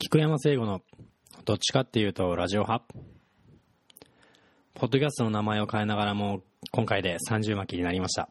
[0.00, 0.80] 菊山聖吾の
[1.44, 2.84] どっちかっていうとラジオ派。
[4.74, 8.28] ポッドキャストの名前を変えながらも今回で30巻になりました。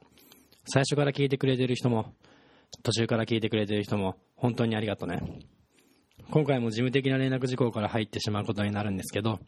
[0.65, 2.13] 最初から聞いてくれてる人も
[2.83, 5.21] 途中から聞いてくれてる人も本当にありがとうね。
[6.31, 9.39] 今回も事務的な連絡事項から入ってしまうことになるんですけど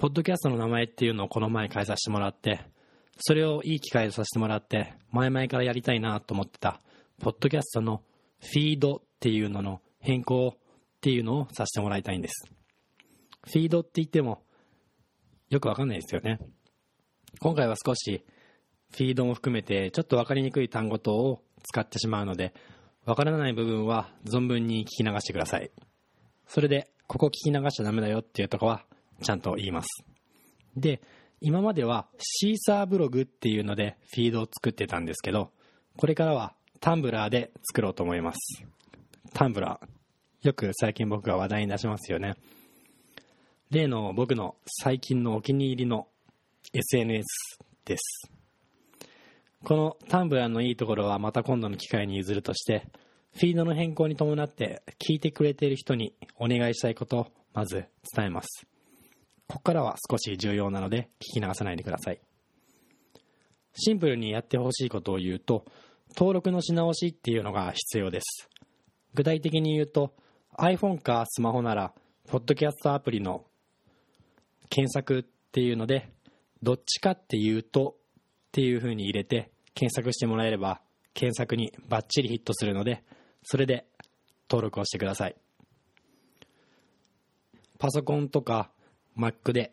[0.00, 2.60] ポッドキャストの名前っていうのをこの前変えさせてもらって
[3.20, 6.80] それをいい機会でさせてもらって前々からやりたいなと思ってた
[7.20, 8.02] ポッドキャストの
[8.40, 10.56] フィードっていうのの変更を
[11.04, 12.46] っていうのをさせてもらいたいんです。
[13.42, 14.42] フィードって言っても
[15.50, 16.38] よくわかんないですよね。
[17.40, 18.24] 今回は少し
[18.90, 22.54] フィードも含めてちょっと分かりにくい単語等を使ってしまうので
[23.04, 25.70] 分からない部分は存分に聞き流してください。
[26.46, 28.86] それでここ聞き流しちゃダメだよっていうとこは
[29.22, 29.88] ちゃんと言います。
[30.74, 31.02] で
[31.42, 35.50] 今まではシーサーブログっていうのでフィードを作ってたんですけど
[35.98, 38.38] これからはタンブラーで作ろうと思います。
[39.34, 39.93] タンブラー。
[40.44, 42.34] よく最近僕が話題に出しますよね。
[43.70, 46.06] 例の僕の最近のお気に入りの
[46.74, 47.24] SNS
[47.86, 48.30] です。
[49.64, 52.86] このタンブラーのいいところはまた今度の機会に譲るとして
[53.32, 58.66] フィードの変更に伴って聞いてくれている人にお願いしたいことをまず伝えます。
[59.48, 62.20] ここからは少し重要なので聞き流さないでください。
[63.76, 65.64] シンプルにやってほしいことを言うと
[66.14, 68.50] 登録のし直しっていうのが必要です。
[69.14, 70.12] 具体的に言うと
[70.58, 71.92] iPhone かスマホなら
[72.28, 73.44] ポッドキャストアプリの
[74.70, 76.10] 検索っていうので
[76.62, 80.80] どっちかっていうとっていう風に入れて検索してもらえれば
[81.12, 83.02] 検索にバッチリヒットするので
[83.42, 83.86] それで
[84.48, 85.36] 登録をしてください。
[87.78, 88.70] パソコンとか
[89.18, 89.72] Mac で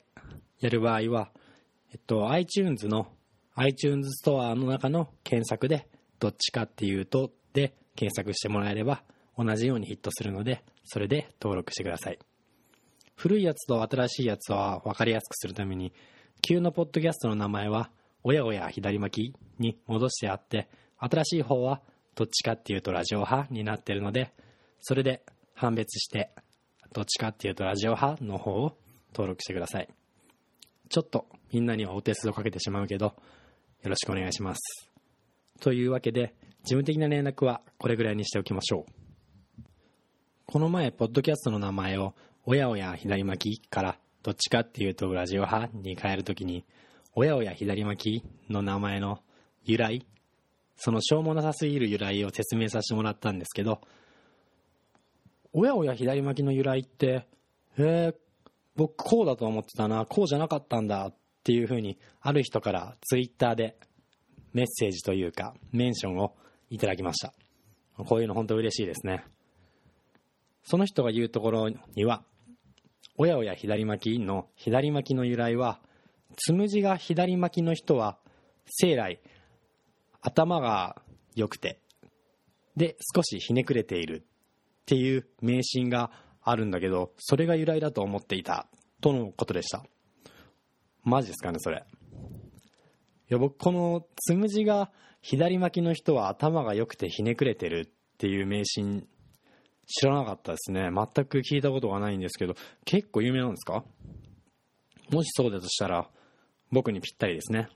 [0.60, 1.32] やる場合は、
[1.92, 3.08] えっと、iTunes の
[3.56, 5.88] iTunes ストアの中の検索で
[6.20, 9.04] どっちかっていうとで検索してもらえれば
[9.44, 12.20] 同じようにヒットするのでそれで登録してください。
[13.16, 15.94] 古いやつと新しいやつは分かりやすくするために
[16.42, 17.92] 旧のポッドキャストの名前は
[18.24, 21.82] 親親左巻きに戻してあって新しい方は
[22.16, 24.34] どっちかっていうとラジオ派になってるので
[24.82, 25.24] それで
[25.54, 26.32] 判別して
[26.94, 28.76] どっちかっていうとラジオ派の方を
[29.14, 29.88] 登録してください。
[30.90, 33.14] ちょっとみんなにはお手数をかけてしまうけどよ
[33.90, 34.90] ろしくお願いします。
[35.60, 36.34] というわけで
[36.64, 39.01] 事務的な連絡はこれぐらいにしておきましょう。
[40.52, 42.14] この前ポッドキャストの名前を
[42.46, 46.66] 親親左巻きからどっちかっていうとラジオ派に変えるときに
[47.16, 49.20] 親親左巻きの名前の
[49.64, 50.06] 由来
[50.76, 53.80] そのしょうもなさすぎる由来を説明させてもらったんですけど
[55.54, 57.26] 親親左巻きの由来って
[57.78, 58.16] えー、
[58.76, 63.78] 僕こうだと思ってたなこうじゃなかったんだっていうふうにある人からツイッターで
[64.52, 66.36] メッセージというかメンションを
[66.70, 67.34] いただきました。
[68.04, 69.24] こういうの本当嬉しいですね。
[70.64, 72.24] その人が言うところには
[73.18, 75.80] 親親左巻きの左巻きの由来は
[76.38, 78.18] つむじが左巻きの人は
[78.66, 79.20] 生来
[80.22, 81.02] 頭が
[81.36, 81.80] 良くて
[82.78, 86.12] で少しひねくれているっていう迷信が
[86.42, 88.68] あるんだけどそれが由来だと思っていた
[89.02, 89.84] とのことでした。
[91.04, 91.84] マジですかねそれ。
[93.30, 94.92] いや僕このつむじが
[95.22, 99.08] 左巻きの人は頭が良くてひねくれてるっていう迷信
[99.88, 100.90] 知らなかったですね。
[100.94, 102.56] 全く聞いたことがないんですけど
[102.86, 103.84] 結構有名なんですか？
[105.10, 106.08] もしそうだとしたら
[106.72, 107.68] 僕にぴったりですね。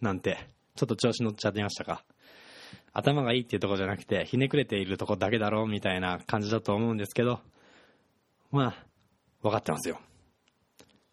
[0.00, 0.38] なんて
[0.76, 2.04] ちょっと調子乗っちゃってましたか？
[2.92, 7.40] 頭がいいっていうとこじゃなくてひねくれているとこだけだろうみたいな感じだと思うんですけど
[8.50, 8.86] まあ
[9.42, 10.00] 分かってますよ。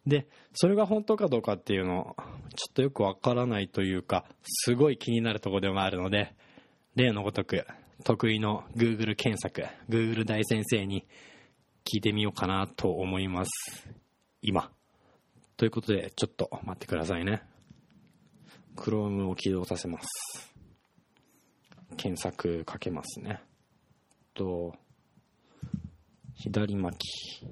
[0.05, 2.15] でそれが本当かどうかっていうの
[2.55, 6.33] ちょっとよくわからないというかすごい気になるとこでもあるので
[6.95, 7.65] 例のごとく
[8.03, 11.05] 得意の Google 検索 Google 大先生に
[11.83, 13.51] 聞いてみようかなと思います。
[14.41, 14.71] 今。
[15.55, 17.41] ということでちょっと待ってくださいね。
[18.75, 20.53] Chrome を起動させます。
[21.95, 23.41] 検索かけますね。
[24.33, 24.75] と
[26.35, 27.47] 左巻き。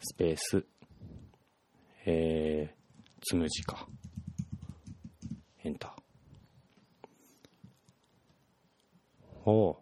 [0.00, 0.66] スペース。
[2.06, 3.86] えー、つむじか。
[5.62, 5.97] エンター
[9.50, 9.80] お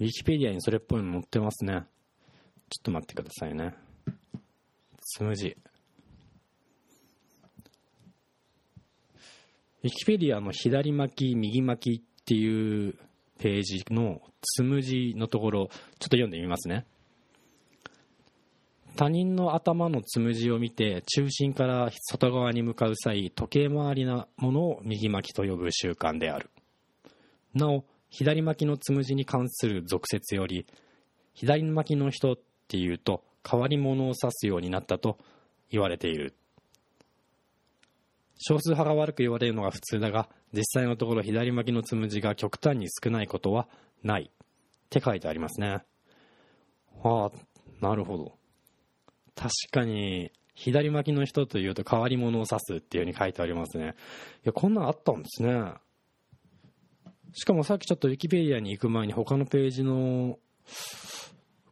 [0.00, 1.84] ウィキペディアにそれっぽいの載ってますね。
[2.68, 3.74] ちょっと待ってくださいね。
[5.00, 5.56] つむじ。
[9.84, 12.94] ウィキペディアの左巻き右巻きっていう
[13.38, 16.86] ページのつむじのところちょっと読んでみますね。
[18.96, 26.50] 他人の頭のつむじを見て中心から外側に向かう際時計回りなものを右巻きと呼ぶ習慣である。
[27.54, 30.66] なお左巻きのつむじに関する俗説より
[31.32, 32.38] 左巻きの人っ
[32.68, 35.18] ていうと変わり者を指すようになったと
[35.70, 36.34] 言われている。
[38.36, 43.68] 少数派が悪く言われるのが普通だが実際のところ左巻きのつむじが極端に少ないことは
[44.02, 44.46] ないっ
[44.90, 45.82] て書いてありますね。
[47.02, 47.32] ああ
[47.80, 48.43] なるほど。
[49.34, 53.94] 確かに左巻きの人というと変わり者を指すっていう風に書いてありますね
[54.44, 55.74] いやこんなんあったんですね
[57.32, 60.38] しかもさっきちょっとウィキペディアに行く前に他のページの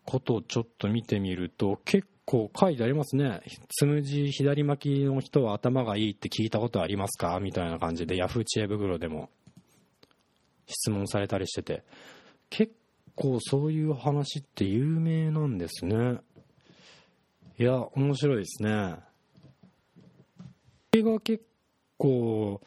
[0.05, 3.41] ことをちょっと見てみると結構書いてありますね。
[3.71, 9.31] つむじ左巻きの人は頭がいいって聞いたことありますかみたいな感じでヤフー知恵袋でも
[10.67, 11.85] 質問されたりしてて
[12.51, 12.73] 結
[13.15, 16.19] 構そういう話って有名なんですね。
[17.59, 18.97] いや、面白いですね。
[20.39, 20.45] こ
[20.93, 21.45] れが結
[21.97, 22.61] 構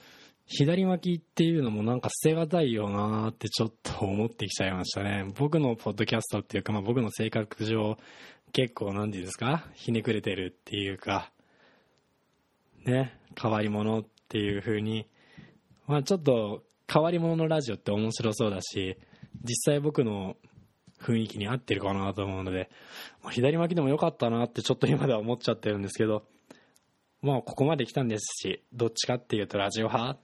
[0.45, 5.25] 左巻きっていうのもなんか捨てがたいよなーってちょっと思ってきちゃいましたね。
[5.37, 7.97] 僕のポッドキャストっていうか、まあ僕の性格上、
[8.53, 9.67] 結構何て言うんですか？
[9.73, 11.31] ひねくれてるっていうか、
[12.85, 15.07] ね、変わり者っていう風に、
[15.87, 18.97] まあちょっと変わり者のラジオって面白そうだし、
[19.43, 20.37] 実際僕の
[21.05, 22.69] 雰囲気に合ってるかなと思うので、
[23.23, 26.25] まあ、左巻きでもよかったなってちょっと今では思っちゃってるんですけど、
[27.21, 30.19] まあここまで来たんですし、どっちかっていうとラジオ派、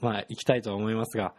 [0.00, 1.34] まあ、行きたいと思いますが、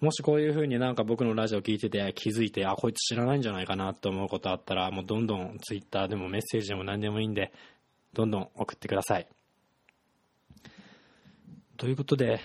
[0.00, 7.52] もしこういうふうになんか僕のラジオ聞いてて気づいて、あ、こいつ知らないんじゃないかなと思うことあったら、もうどんどんツイッターでもメッセージでも何でもいいんで、
[8.12, 9.28] どんどん送ってください。
[11.76, 12.40] ということで、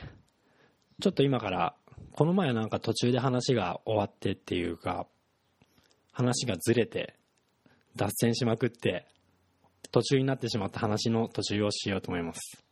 [1.01, 1.75] ちょっと今から、
[2.11, 5.07] この前なんか途中で話が終わってっていうか、
[6.17, 7.13] 話がずれて、
[7.95, 9.05] 脱線しまくって、
[9.91, 12.65] 途中になってしまった話の途中をしようと思います。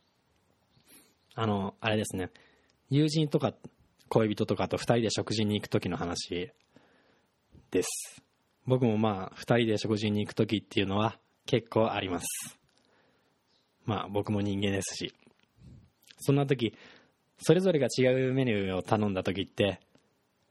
[1.36, 2.30] あの、あれですね、
[2.90, 3.54] 友人とか
[4.08, 6.50] 恋人とかと2人で食事に行く時の話
[7.70, 8.20] です。
[8.66, 11.16] 僕もまあ、2人で食事に行く時っていうのは
[11.46, 12.26] 結構あります。
[13.84, 15.14] まあ、僕も人間ですし。
[16.18, 16.74] そんな時、
[17.38, 19.78] それぞれが違うメニューを頼んだ時って、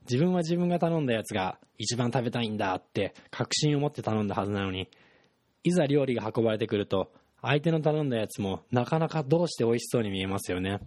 [0.09, 4.89] 自分は自分が頼んだやつが一番食べたいんだって確信を持って頼んだはずなのに、
[5.63, 7.11] いざ料理が運ばれてくると、
[7.41, 10.79] 相手の頼んだやつもなかなかどうして美味しそうに見えますよね。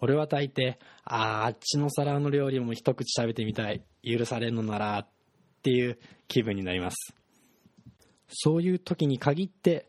[0.00, 3.82] 俺は大抵、ああ、あっちの皿の料理も一口食べてみたい。
[4.02, 5.08] 許されるのなら、っ
[5.62, 5.98] ていう
[6.28, 6.96] 気分になります。
[8.28, 9.88] そういう時に限って、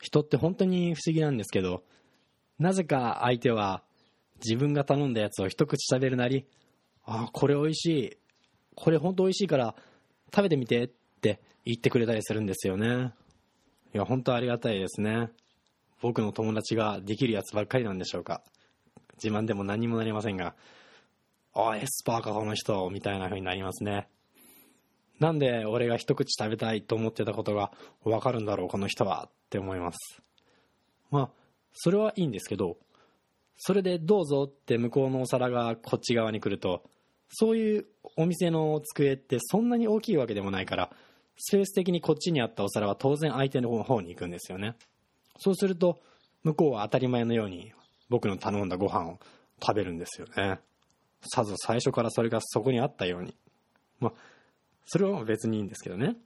[0.00, 1.84] 人って本当に不思議なんですけど、
[2.58, 3.82] なぜか相手は
[4.36, 6.46] 自分が頼んだやつを一口食べるなり、
[7.06, 8.16] あ、これ美味しい。
[8.74, 9.74] これ本当美味しいから
[10.34, 10.88] 食べてみてっ
[11.20, 13.12] て言ってくれたりするんですよね。
[13.94, 15.30] いや、本当ありがたいですね。
[16.00, 18.42] 僕の友達ができるやつばっかりなんでしょうか。
[19.22, 20.54] 自慢でも何もなりませんが、
[21.54, 24.08] あ、エスパーかこの人、みたいな風になりますね。
[25.20, 27.70] なんで俺が一口食べたいと思ってたことが
[28.02, 30.22] わかるんだろう、この人は、って思います。
[31.10, 31.30] まあ、
[31.72, 32.76] それはいいんですけど、
[33.56, 36.82] それでどうぞって向こうのお皿がこっち側に来ると、
[37.36, 37.86] そういう
[38.16, 40.90] お店の机ってそんなに大きいわけでもないから、
[41.36, 44.76] スペース的にこっちにあったお皿は当然相手の方に行くんですよね。
[45.38, 46.00] そうすると、
[46.44, 47.72] 向こうは当たり前のように
[48.08, 49.18] 僕の頼んだご飯を
[49.60, 50.60] 食べるんですよね。
[51.26, 53.34] さぞ最初からそれがそこにあったように。
[53.98, 54.12] まあ、
[54.86, 56.16] それは別にいいんですけどね。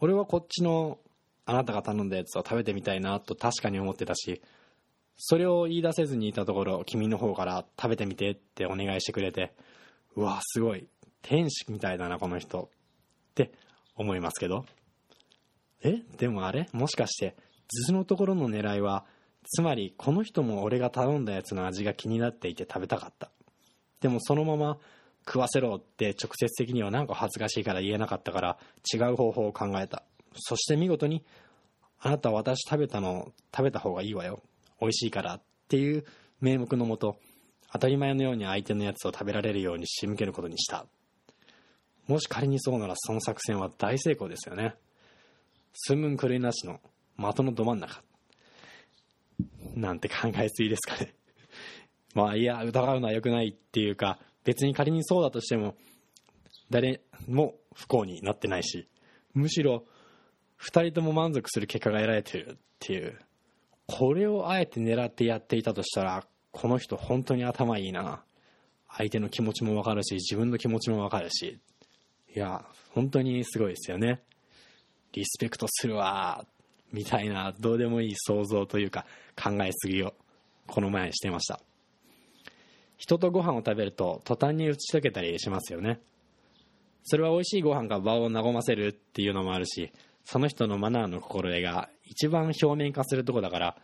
[0.00, 0.98] 俺はこっちの
[1.44, 4.42] あなたが頼んだやつを食べてみたいなと確かに思ってたし、
[5.18, 9.52] それを言い出せずにいたところ、君の方から食べてみてってお願いしてくれて、
[10.16, 10.88] うわ、すごい。
[11.22, 12.70] 天使みたいだな、この人。
[13.30, 13.52] って
[13.94, 14.64] 思いますけど。
[15.82, 16.02] え？
[16.16, 16.68] でもあれ？
[16.72, 17.36] もしかして、
[17.68, 19.04] 図のところの狙いは、
[19.44, 23.30] つまりこの人も俺が頼んだやつの味が気になっていて食べたかった。
[24.00, 24.78] でもそのまま
[25.26, 28.58] 食わせろって直接的にはなんか恥ずかしいから言えなかったから
[28.92, 30.02] 違う方法を考えた。
[30.34, 31.24] そして見事に、
[32.00, 34.42] あなた私食べたの食べた方がいいわよ。
[34.80, 36.04] 美味しいからっていう
[36.40, 37.16] 名目のもと、
[37.72, 40.86] 当たり前のように相手のやつを食べられるように仕向けることにした。
[42.06, 44.76] もし仮にそうならその作戦は大成功ですよね。
[45.72, 46.80] 寸分狂いなしの
[47.18, 48.02] 的のど真ん中。
[49.74, 51.14] なんて考えすぎですかね。
[52.14, 55.76] まあいや、疑うのは良くないっていうか、別に仮にそうだとしても、
[56.70, 58.88] 誰も不幸になってないし、
[59.34, 59.84] むしろ、
[60.56, 63.18] 二人とも満足する結果が得られてるっていう、
[63.86, 68.22] これをあえて狙ってやっていたとしたら、この人本当に頭いいな。
[68.88, 71.58] 相手の気持ちもわかるし、自分の気持ちもわかるし、
[72.34, 74.22] いや、本当にすごいですよね。
[75.12, 76.46] リスペクトするわ、
[76.92, 79.04] みたいな、どうでもいい想像というか、
[79.36, 80.14] 考えすぎを、
[80.66, 81.60] この前してました。
[82.96, 86.00] 人とご飯を食べると途端に打ち解けたりしますよね
[87.04, 89.92] それは美味しいご飯が場を和ませるっていうのもあるし
[90.24, 93.76] その人のマナーの心得が一番表面化するとこだから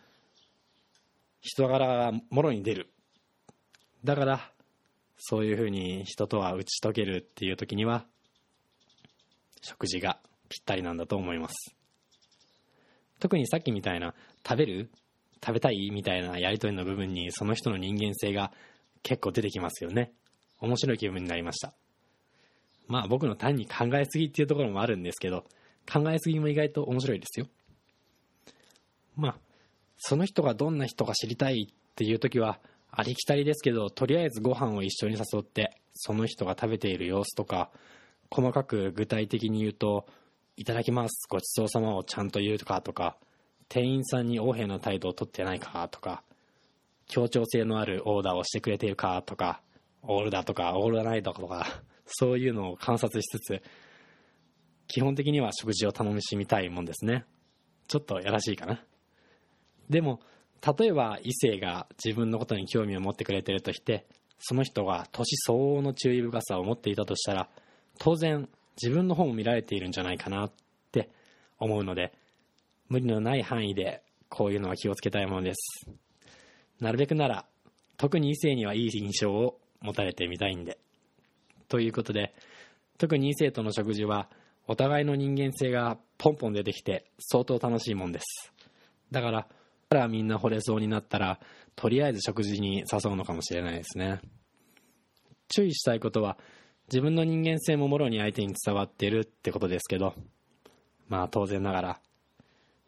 [1.43, 2.89] 人柄がもろに出る。
[4.05, 4.51] だから
[5.19, 8.07] そういうふうに人とは打ち解けるっていう時には
[9.61, 10.19] 食事が
[10.49, 11.75] ぴったりなんだと思います。
[13.21, 14.15] 特にさっきみたいな
[14.47, 14.91] 食べる？
[15.45, 15.91] 食べたい？
[15.93, 18.53] みたいなやり取りの部分にその人の人間性が
[19.03, 20.13] 結構出てきますよね。
[20.61, 21.73] 面白い気分になりました。
[22.89, 25.45] まあ僕の単に考えすぎっていうところもあるんですけど
[25.93, 27.47] 考えすぎも意外と面白いですよ。
[29.17, 29.37] まあ
[30.05, 32.59] その人がどんな人か知りたいっていう時は
[32.91, 37.71] ありきたりですけどとりあえずご飯を一緒に誘ってその人が食べている様子とか
[38.29, 40.07] 細かく具体的に言うと
[40.57, 43.17] 「いただきますごちそうさま」をちゃんと言うかとか
[43.69, 46.25] 店員さんに横柄な態度をとってないかとか
[47.07, 49.63] 協調性のあるオーダーをしてくれているかとか
[50.03, 53.63] オールだとかオールだないとかそういうのを観察しつつ
[54.89, 57.25] 基本的には食事を楽しみたいもんですね。
[57.89, 58.85] ちょっとやらしいかな。
[59.91, 60.21] でも
[60.79, 64.07] 例えば異性が自分のことに興味を持ってくれてるとして
[64.39, 67.49] その人が年相応の注意深さを持っていたとしたら
[67.99, 68.49] 当然
[68.81, 70.53] 自分の方も見られているんじゃないかなっ
[70.93, 71.11] て
[71.59, 72.13] 思うので
[72.89, 75.87] 無理のない範囲でこういうのは気をつけたいものです。
[76.81, 77.47] なるべくなら
[77.97, 80.79] 特に異性にはいい印象を持たれてみたいんで。
[81.69, 82.35] ということで
[82.99, 84.29] 特に異性との食事は
[84.67, 88.53] お互いの人間性がポンポン出てきて相当楽しいもんです。
[89.11, 89.49] だから
[89.93, 91.39] からみんな惚れそうになったら
[91.77, 94.21] とりあえず食事に誘うのかもしれないですね。
[95.49, 96.39] 注意したいことは
[96.89, 100.15] 自分の人間性ももろに相手に伝わってるってことですけど
[101.09, 102.01] まあ当然ながら。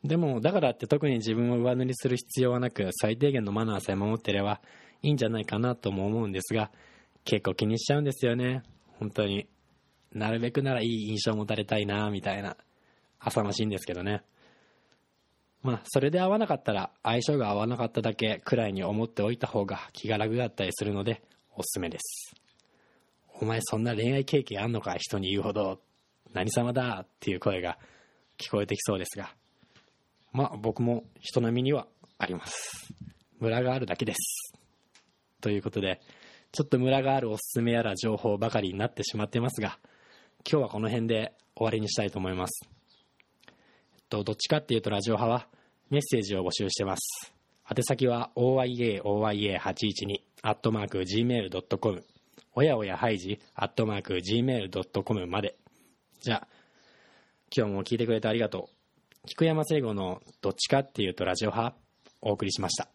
[0.02, 4.60] でもだからって特に自分を上塗りする必要はなく最低限のマナーさえ守ってれば
[5.02, 6.70] いいんじゃないかなとも思うんですが
[7.24, 8.62] 結構気にしちゃうんですよね。
[8.98, 9.46] 本当に。
[10.12, 12.56] なるべくならいい印象を持たれたいなみたいな
[13.18, 14.22] 浅ましいんですけどね。
[15.64, 21.22] まあそれで合わなかったら相性が合わなかっただけくらいに思っておいた方が気が楽だったりするので
[21.56, 22.34] おすすめです。
[23.40, 25.80] お前そんな恋愛経験あんのか人に言うほど。
[26.34, 27.00] 何様だ?
[27.04, 27.78] っていう声が
[28.38, 29.34] 聞こえてきそうですが。
[30.32, 31.86] まあ僕も人並みには
[32.18, 32.92] あります。
[33.40, 34.52] ムラがあるだけです。
[35.40, 36.02] ということで
[36.52, 39.78] ちょっとムラがあるおすすめやら情報ばかりになってしまってますが
[40.46, 42.68] 今日はこの辺で終わりにしたいと思います。
[44.10, 45.48] どっちかっていうとラジオ派は
[45.90, 47.32] メッセージを募集してます。
[47.70, 52.04] 宛先は oyaoya812 アットマーク gmail.com
[52.54, 55.56] おやおやハイジアットマー gmail.com まで。
[56.20, 56.48] じゃあ
[57.56, 59.26] 今日も聞いてくれてありがとう。
[59.26, 61.76] 菊山聖吾のどっちかっていうとラジオ派
[62.20, 62.88] お送りしました。